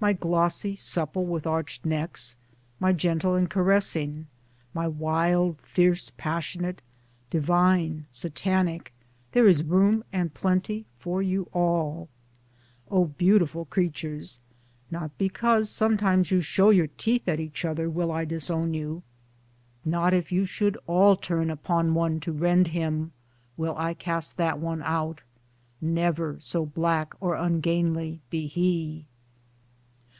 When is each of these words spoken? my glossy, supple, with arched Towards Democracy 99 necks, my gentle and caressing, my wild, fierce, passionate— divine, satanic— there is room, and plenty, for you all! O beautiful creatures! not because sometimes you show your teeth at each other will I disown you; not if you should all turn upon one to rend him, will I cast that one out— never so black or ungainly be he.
my 0.00 0.12
glossy, 0.12 0.76
supple, 0.76 1.24
with 1.24 1.46
arched 1.46 1.82
Towards 1.82 1.94
Democracy 1.94 1.98
99 2.78 2.82
necks, 2.82 2.82
my 2.82 2.92
gentle 2.92 3.34
and 3.36 3.48
caressing, 3.48 4.26
my 4.74 4.86
wild, 4.86 5.58
fierce, 5.62 6.12
passionate— 6.18 6.82
divine, 7.30 8.04
satanic— 8.10 8.92
there 9.32 9.48
is 9.48 9.64
room, 9.64 10.04
and 10.12 10.34
plenty, 10.34 10.84
for 10.98 11.22
you 11.22 11.48
all! 11.54 12.10
O 12.90 13.06
beautiful 13.06 13.64
creatures! 13.64 14.40
not 14.90 15.16
because 15.16 15.70
sometimes 15.70 16.30
you 16.30 16.42
show 16.42 16.68
your 16.68 16.88
teeth 16.98 17.26
at 17.26 17.40
each 17.40 17.64
other 17.64 17.88
will 17.88 18.12
I 18.12 18.26
disown 18.26 18.74
you; 18.74 19.02
not 19.86 20.12
if 20.12 20.30
you 20.30 20.44
should 20.44 20.76
all 20.86 21.16
turn 21.16 21.48
upon 21.48 21.94
one 21.94 22.20
to 22.20 22.30
rend 22.32 22.66
him, 22.66 23.12
will 23.56 23.74
I 23.78 23.94
cast 23.94 24.36
that 24.36 24.58
one 24.58 24.82
out— 24.82 25.22
never 25.80 26.36
so 26.40 26.66
black 26.66 27.14
or 27.22 27.36
ungainly 27.36 28.20
be 28.28 28.46
he. 28.46 29.06